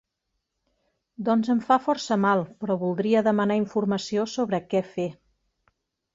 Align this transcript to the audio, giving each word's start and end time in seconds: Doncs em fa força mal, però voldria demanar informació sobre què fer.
Doncs 1.27 1.51
em 1.55 1.61
fa 1.67 1.77
força 1.83 2.17
mal, 2.23 2.41
però 2.65 2.79
voldria 2.85 3.23
demanar 3.29 3.59
informació 3.61 4.27
sobre 4.35 4.63
què 4.73 4.85
fer. 4.97 5.09